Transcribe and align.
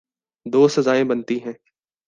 دو 0.45 0.67
سزائیں 0.67 1.03
بنتی 1.03 1.37
ہیں۔ 1.45 1.53